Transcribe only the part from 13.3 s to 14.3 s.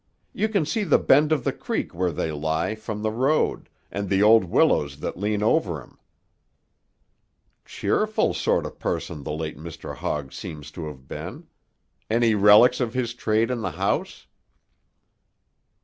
in the house?"